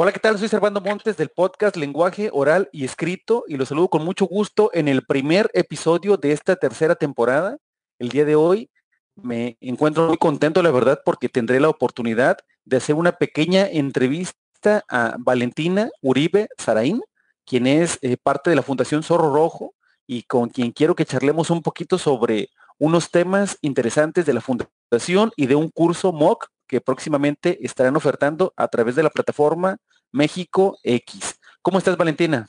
[0.00, 0.38] Hola, ¿qué tal?
[0.38, 4.70] Soy Servando Montes del podcast Lenguaje Oral y Escrito y los saludo con mucho gusto
[4.72, 7.58] en el primer episodio de esta tercera temporada.
[7.98, 8.70] El día de hoy
[9.16, 14.84] me encuentro muy contento, la verdad, porque tendré la oportunidad de hacer una pequeña entrevista
[14.88, 17.02] a Valentina Uribe Saraín,
[17.44, 19.74] quien es eh, parte de la Fundación Zorro Rojo
[20.06, 25.32] y con quien quiero que charlemos un poquito sobre unos temas interesantes de la fundación
[25.34, 29.78] y de un curso MOOC que próximamente estarán ofertando a través de la plataforma
[30.12, 31.40] México X.
[31.62, 32.48] ¿Cómo estás, Valentina?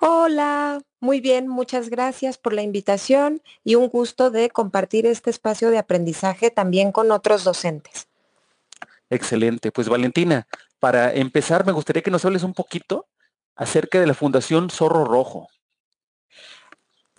[0.00, 5.70] Hola, muy bien, muchas gracias por la invitación y un gusto de compartir este espacio
[5.70, 8.08] de aprendizaje también con otros docentes.
[9.08, 9.70] Excelente.
[9.70, 10.48] Pues Valentina,
[10.80, 13.06] para empezar me gustaría que nos hables un poquito
[13.54, 15.48] acerca de la Fundación Zorro Rojo.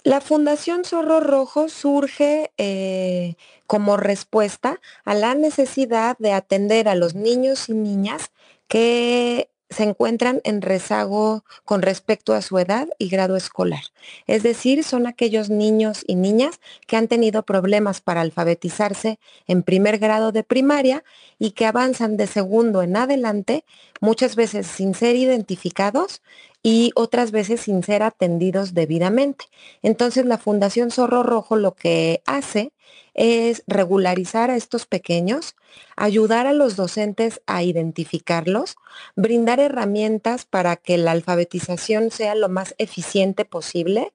[0.03, 3.35] La Fundación Zorro Rojo surge eh,
[3.67, 8.31] como respuesta a la necesidad de atender a los niños y niñas
[8.67, 13.83] que se encuentran en rezago con respecto a su edad y grado escolar.
[14.27, 19.97] Es decir, son aquellos niños y niñas que han tenido problemas para alfabetizarse en primer
[19.97, 21.03] grado de primaria
[21.39, 23.65] y que avanzan de segundo en adelante,
[24.01, 26.21] muchas veces sin ser identificados
[26.61, 29.45] y otras veces sin ser atendidos debidamente.
[29.81, 32.71] Entonces la Fundación Zorro Rojo lo que hace
[33.13, 35.55] es regularizar a estos pequeños,
[35.95, 38.75] ayudar a los docentes a identificarlos,
[39.15, 44.13] brindar herramientas para que la alfabetización sea lo más eficiente posible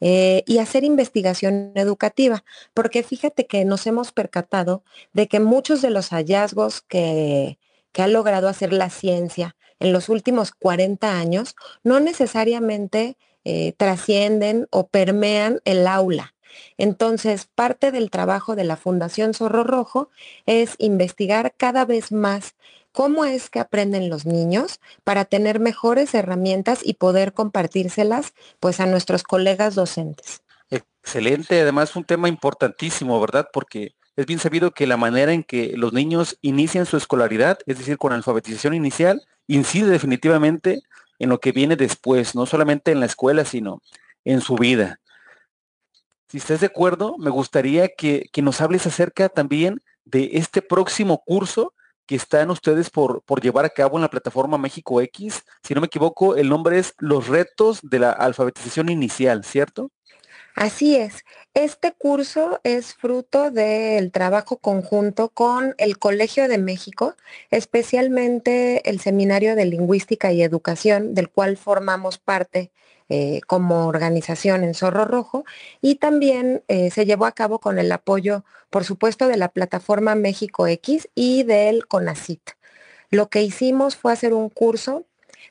[0.00, 5.90] eh, y hacer investigación educativa, porque fíjate que nos hemos percatado de que muchos de
[5.90, 7.58] los hallazgos que,
[7.92, 14.68] que ha logrado hacer la ciencia en los últimos 40 años no necesariamente eh, trascienden
[14.70, 16.34] o permean el aula.
[16.78, 20.10] Entonces, parte del trabajo de la Fundación Zorro Rojo
[20.46, 22.54] es investigar cada vez más
[22.92, 28.86] cómo es que aprenden los niños para tener mejores herramientas y poder compartírselas pues a
[28.86, 30.42] nuestros colegas docentes.
[30.70, 33.48] Excelente, además un tema importantísimo, ¿verdad?
[33.52, 37.78] Porque es bien sabido que la manera en que los niños inician su escolaridad, es
[37.78, 40.82] decir, con alfabetización inicial, incide definitivamente
[41.18, 43.82] en lo que viene después, no solamente en la escuela, sino
[44.24, 44.99] en su vida.
[46.30, 51.74] Si estás de acuerdo, me gustaría que, nos hables acerca también de este próximo curso
[52.06, 55.42] que están ustedes por, por, llevar a cabo en la plataforma México X.
[55.64, 59.90] Si no me equivoco, el nombre es Los retos de la alfabetización inicial, ¿cierto?
[60.54, 61.24] Así es.
[61.52, 67.16] Este curso es fruto del trabajo conjunto con el Colegio de México,
[67.50, 72.70] especialmente el Seminario de Lingüística y Educación, del cual formamos parte
[73.12, 75.44] eh, como organización en Zorro Rojo
[75.80, 80.14] y también eh, se llevó a cabo con el apoyo, por supuesto, de la plataforma
[80.14, 82.50] México X y del CONACIT.
[83.10, 85.06] Lo que hicimos fue hacer un curso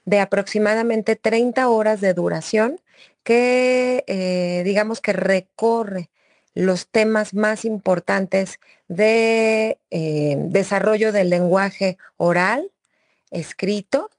[0.06, 2.80] de aproximadamente 30 horas de duración
[3.24, 6.10] que eh, digamos que recorre
[6.54, 12.72] los temas más importantes de desarrollo del lenguaje oral,
[13.32, 14.10] escrito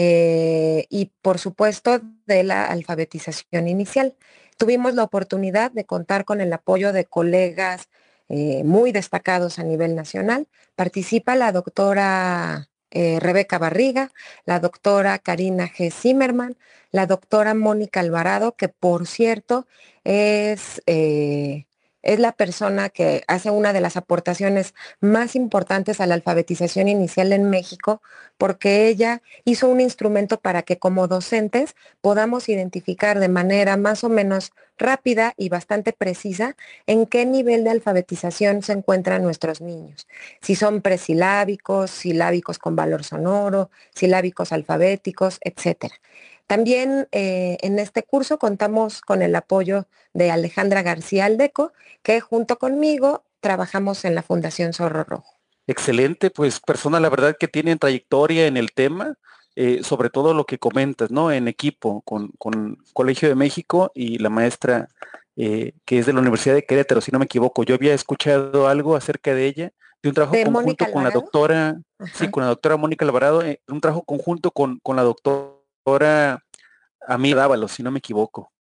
[0.00, 4.14] eh, y por supuesto de la alfabetización inicial.
[4.56, 7.88] Tuvimos la oportunidad de contar con el apoyo de colegas
[8.28, 10.46] eh, muy destacados a nivel nacional.
[10.76, 14.12] Participa la doctora eh, Rebeca Barriga,
[14.44, 15.90] la doctora Karina G.
[15.90, 16.56] Zimmerman,
[16.92, 19.66] la doctora Mónica Alvarado, que por cierto
[20.04, 20.80] es
[22.02, 27.32] es la persona que hace una de las aportaciones más importantes a la alfabetización inicial
[27.32, 28.02] en México,
[28.36, 34.08] porque ella hizo un instrumento para que como docentes podamos identificar de manera más o
[34.08, 36.56] menos rápida y bastante precisa
[36.86, 40.06] en qué nivel de alfabetización se encuentran nuestros niños.
[40.40, 45.94] Si son presilábicos, silábicos con valor sonoro, silábicos alfabéticos, etcétera.
[46.46, 51.72] También eh, en este curso contamos con el apoyo de Alejandra García Aldeco,
[52.02, 55.34] que junto conmigo trabajamos en la Fundación Zorro Rojo.
[55.66, 59.18] Excelente, pues persona la verdad que tienen trayectoria en el tema,
[59.60, 61.32] eh, sobre todo lo que comentas, ¿no?
[61.32, 62.30] En equipo con,
[62.92, 64.88] Colegio de México y la maestra
[65.34, 67.64] eh, que es de la Universidad de Querétaro, si no me equivoco.
[67.64, 71.80] Yo había escuchado algo acerca de ella, de un trabajo conjunto con la doctora,
[72.14, 76.44] sí, con la doctora Mónica Alvarado, un trabajo conjunto con, con la doctora ahora
[77.04, 78.52] a mí Dávalos, si no me equivoco.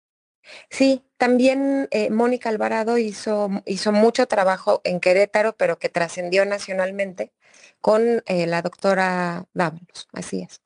[0.70, 7.32] Sí, también eh, Mónica Alvarado hizo, hizo mucho trabajo en Querétaro, pero que trascendió nacionalmente
[7.82, 10.62] con eh, la doctora Dávalos, así es.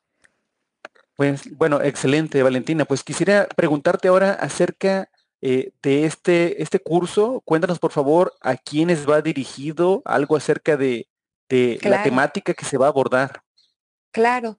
[1.21, 2.87] Pues bueno, excelente, Valentina.
[2.87, 5.11] Pues quisiera preguntarte ahora acerca
[5.43, 7.43] eh, de este, este curso.
[7.45, 11.09] Cuéntanos, por favor, a quiénes va dirigido, algo acerca de,
[11.83, 13.43] la temática que se va a abordar.
[14.13, 14.59] Claro,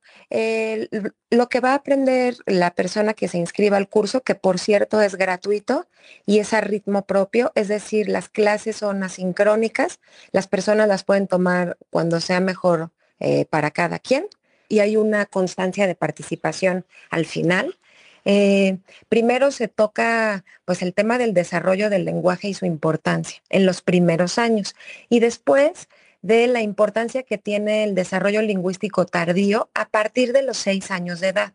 [1.31, 5.01] lo que va a aprender la persona que se inscriba al curso, que por cierto
[5.01, 5.87] es gratuito
[6.27, 9.99] y es a ritmo propio, es decir, las clases son asincrónicas,
[10.31, 14.27] las personas las pueden tomar cuando sea mejor eh, para cada quien
[14.71, 17.77] y hay una constancia de participación al final.
[18.23, 18.77] Eh,
[19.09, 23.81] primero se toca pues el tema del desarrollo del lenguaje y su importancia en los
[23.81, 24.75] primeros años
[25.09, 25.89] y después
[26.21, 31.19] de la importancia que tiene el desarrollo lingüístico tardío a partir de los seis años
[31.19, 31.53] de edad.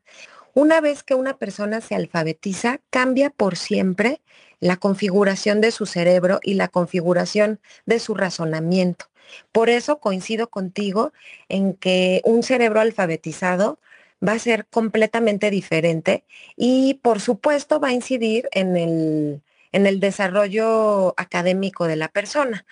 [0.52, 4.20] Una vez que una persona se alfabetiza, cambia por siempre
[4.60, 9.06] la configuración de su cerebro y la configuración de su razonamiento.
[9.52, 11.12] Por eso coincido contigo
[11.48, 13.78] en que un cerebro alfabetizado
[14.26, 16.24] va a ser completamente diferente
[16.56, 19.42] y por supuesto va a incidir en el,
[19.72, 22.64] en el desarrollo académico de la persona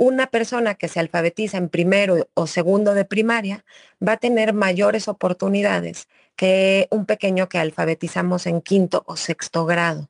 [0.00, 3.66] una persona que se alfabetiza en primero o segundo de primaria
[4.00, 10.08] va a tener mayores oportunidades que un pequeño que alfabetizamos en quinto o sexto grado,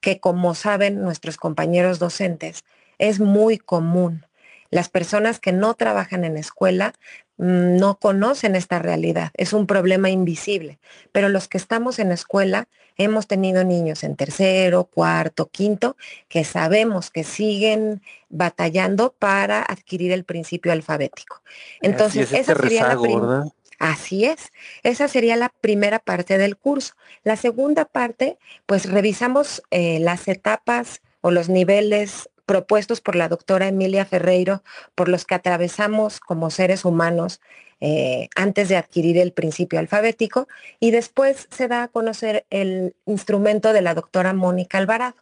[0.00, 2.64] que como saben nuestros compañeros docentes,
[2.98, 4.24] es muy común.
[4.72, 6.94] Las personas que no trabajan en escuela
[7.36, 10.78] mm, no conocen esta realidad, es un problema invisible,
[11.12, 15.96] pero los que estamos en escuela hemos tenido niños en tercero, cuarto, quinto,
[16.28, 21.42] que sabemos que siguen batallando para adquirir el principio alfabético.
[21.82, 24.52] Entonces, esa sería la Así es,
[24.84, 26.94] esa sería la primera parte del curso.
[27.24, 33.68] La segunda parte, pues revisamos eh, las etapas o los niveles propuestos por la doctora
[33.68, 34.62] Emilia Ferreiro,
[34.94, 37.40] por los que atravesamos como seres humanos
[37.80, 43.72] eh, antes de adquirir el principio alfabético, y después se da a conocer el instrumento
[43.72, 45.16] de la doctora Mónica Alvarado.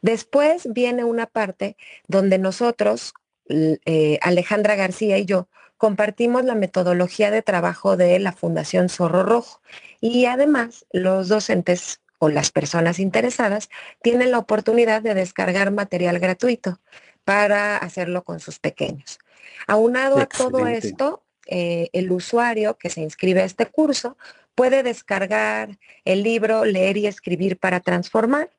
[0.00, 1.76] Después viene una parte
[2.08, 3.14] donde nosotros,
[3.48, 5.46] eh, Alejandra García y yo,
[5.76, 9.60] compartimos la metodología de trabajo de la Fundación Zorro Rojo
[10.00, 13.68] y además los docentes o las personas interesadas
[14.00, 16.78] tienen la oportunidad de descargar material gratuito
[17.24, 19.18] para hacerlo con sus pequeños.
[19.66, 24.16] Aunado a todo esto, eh, el usuario que se inscribe a este curso
[24.54, 28.50] puede descargar el libro Leer y Escribir para Transformar,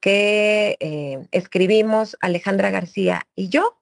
[0.00, 3.78] que eh, escribimos Alejandra García y yo.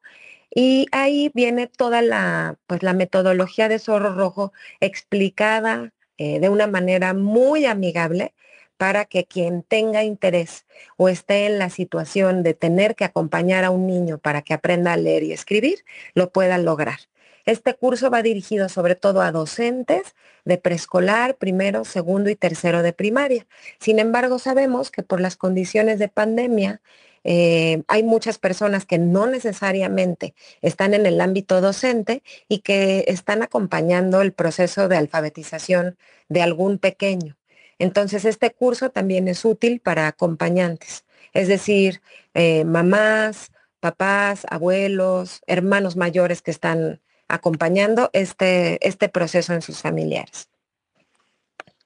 [0.55, 6.69] Y ahí viene toda la, pues, la metodología de Zorro Rojo explicada eh, de una
[6.69, 8.33] manera muy amigable
[8.77, 13.71] para que quien tenga interés o esté en la situación de tener que acompañar a
[13.71, 15.85] un niño para que aprenda a leer y escribir,
[16.15, 16.99] lo pueda lograr.
[17.47, 22.93] Este curso va dirigido sobre todo a docentes de preescolar, primero, segundo y tercero de
[22.93, 23.47] primaria.
[23.79, 26.81] Sin embargo, sabemos que por las condiciones de pandemia,
[27.23, 33.43] eh, hay muchas personas que no necesariamente están en el ámbito docente y que están
[33.43, 37.36] acompañando el proceso de alfabetización de algún pequeño.
[37.79, 42.01] Entonces, este curso también es útil para acompañantes, es decir,
[42.35, 50.49] eh, mamás, papás, abuelos, hermanos mayores que están acompañando este, este proceso en sus familiares.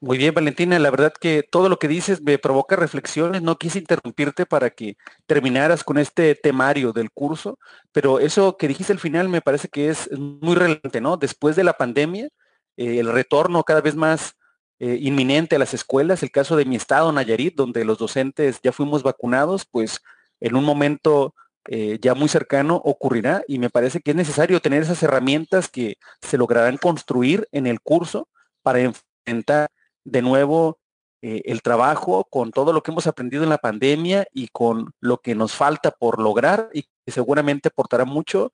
[0.02, 3.42] Muy bien, Valentina, la verdad que todo lo que dices me provoca reflexiones.
[3.42, 4.96] No quise interrumpirte para que
[5.26, 7.58] terminaras con este temario del curso,
[7.92, 11.18] pero eso que dijiste al final me parece que es muy relevante, ¿no?
[11.18, 12.30] Después de la pandemia,
[12.78, 14.36] eh, el retorno cada vez más
[14.82, 18.72] eh, inminente a las escuelas, el caso de mi estado, Nayarit, donde los docentes ya
[18.72, 20.00] fuimos vacunados, pues
[20.40, 21.34] en un momento
[21.68, 25.98] eh, ya muy cercano ocurrirá y me parece que es necesario tener esas herramientas que
[26.22, 28.26] se lograrán construir en el curso
[28.62, 29.68] para enfrentar
[30.04, 30.78] de nuevo
[31.20, 35.18] eh, el trabajo con todo lo que hemos aprendido en la pandemia y con lo
[35.18, 38.50] que nos falta por lograr y que seguramente aportará mucho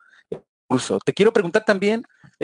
[0.66, 0.98] curso.
[1.04, 2.02] Te quiero preguntar también,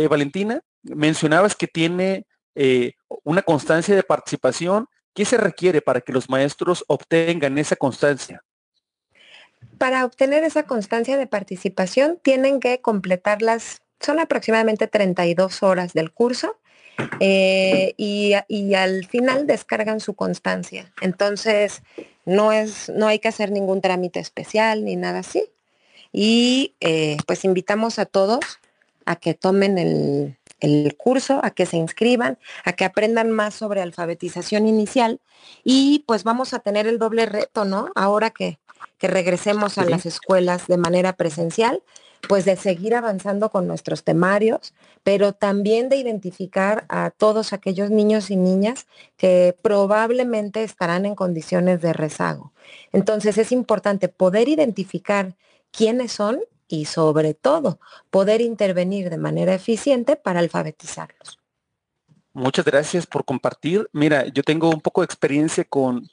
[0.08, 2.92] Valentina, mencionabas que tiene eh,
[3.24, 4.88] una constancia de participación.
[5.14, 8.42] ¿Qué se requiere para que los maestros obtengan esa constancia?
[9.78, 16.12] Para obtener esa constancia de participación tienen que completar las, son aproximadamente 32 horas del
[16.12, 16.56] curso
[17.20, 18.34] eh, y,
[18.74, 20.92] al final descargan su constancia.
[21.00, 21.82] Entonces,
[22.24, 25.44] no, es, no hay que hacer ningún trámite especial ni nada así.
[26.12, 28.60] Y eh, pues invitamos a todos
[29.04, 33.82] a que tomen el, el curso, a que se inscriban, a que aprendan más sobre
[33.82, 35.20] alfabetización inicial
[35.64, 37.90] y pues vamos a tener el doble reto, ¿no?
[37.94, 38.58] Ahora que,
[38.98, 41.82] que regresemos a las escuelas de manera presencial,
[42.28, 48.30] pues de seguir avanzando con nuestros temarios, pero también de identificar a todos aquellos niños
[48.30, 52.52] y niñas que probablemente estarán en condiciones de rezago.
[52.92, 55.34] Entonces es importante poder identificar
[55.72, 56.38] quiénes son
[56.72, 61.38] y sobre todo poder intervenir de manera eficiente para alfabetizarlos.
[62.32, 63.90] Muchas gracias por compartir.
[63.92, 66.08] Mira, yo tengo un poco de experiencia con,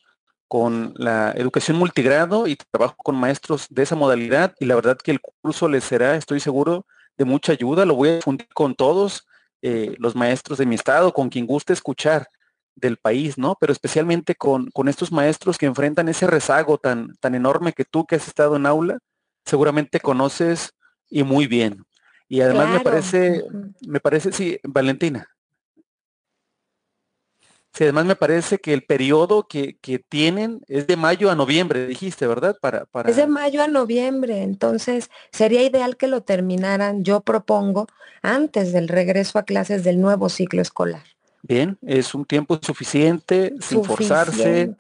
[0.50, 5.12] con la educación multigrado y trabajo con maestros de esa modalidad y la verdad que
[5.12, 6.86] el curso les será, estoy seguro,
[7.18, 7.86] de mucha ayuda.
[7.86, 9.26] Lo voy a difundir con todos
[9.62, 12.28] eh, los maestros de mi estado, con quien guste escuchar
[12.76, 13.56] del país, ¿no?
[13.62, 18.06] Pero especialmente con, con, estos maestros que enfrentan ese rezago tan, tan enorme que tú
[18.06, 19.00] que has estado en aula,
[19.46, 20.74] seguramente conoces
[21.10, 21.86] y muy bien.
[22.28, 23.44] Y además me parece,
[23.88, 25.28] me parece, sí, Valentina.
[27.74, 29.78] Sí, además me parece que el periodo que,
[30.10, 32.58] tienen es de mayo a noviembre, dijiste, ¿verdad?
[32.60, 33.10] Para, para...
[33.10, 37.88] Es de mayo a noviembre, entonces sería ideal que lo terminaran, yo propongo,
[38.22, 41.04] antes del regreso a clases del nuevo ciclo escolar.
[41.42, 44.76] Bien, es un tiempo suficiente, sin forzarse.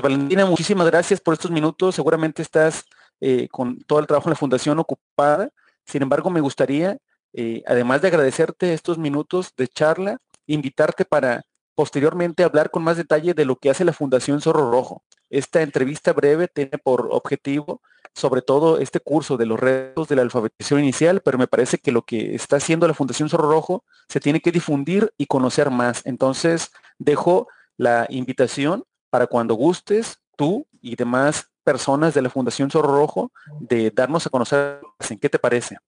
[0.00, 1.94] Valentina, muchísimas gracias por estos minutos.
[1.94, 2.84] Seguramente estás
[3.20, 5.50] eh, con todo el trabajo en la fundación ocupada.
[5.84, 6.98] Sin embargo, me gustaría,
[7.32, 11.44] eh, además de agradecerte estos minutos de charla, invitarte para
[11.74, 15.02] posteriormente hablar con más detalle de lo que hace la Fundación Zorro Rojo.
[15.28, 17.82] Esta entrevista breve tiene por objetivo
[18.16, 21.92] sobre todo este curso de los retos de la alfabetización inicial, pero me parece que
[21.92, 26.00] lo que está haciendo la Fundación Zorro Rojo se tiene que difundir y conocer más.
[26.06, 27.46] Entonces, dejo
[27.76, 33.90] la invitación para cuando gustes, tú y demás personas de la Fundación Zorro Rojo, de
[33.90, 34.78] darnos a conocer
[35.10, 35.78] en qué te parece.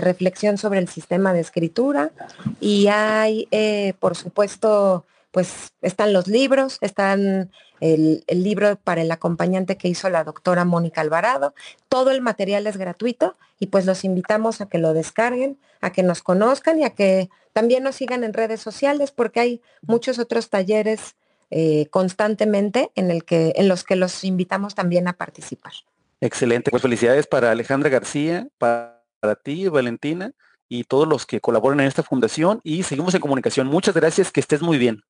[0.00, 2.12] reflexión sobre el sistema de escritura
[2.60, 9.76] y hay, eh, por supuesto, pues están los libros, están el, libro para el acompañante
[9.76, 11.54] que hizo la doctora Mónica Alvarado.
[11.88, 16.02] Todo el material es gratuito y pues los invitamos a que lo descarguen, a que
[16.02, 20.50] nos conozcan y a que también nos sigan en redes sociales porque hay muchos otros
[20.50, 21.16] talleres
[21.50, 25.72] eh, constantemente en, el que, en los que los invitamos también a participar.
[26.20, 30.32] Excelente, pues felicidades para Alejandra García, para, para ti, Valentina
[30.68, 33.68] y todos los que colaboran en esta fundación y seguimos en comunicación.
[33.68, 35.02] Muchas gracias, que estés muy bien.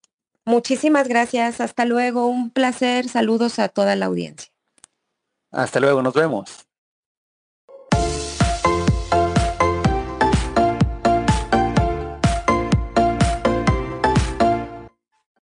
[0.44, 1.60] Muchísimas gracias.
[1.60, 2.28] Hasta luego.
[2.28, 3.08] Un placer.
[3.08, 4.52] Saludos a toda la audiencia.
[5.50, 6.00] Hasta luego.
[6.00, 6.65] Nos vemos.